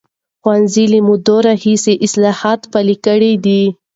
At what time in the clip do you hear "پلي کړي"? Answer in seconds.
2.71-3.33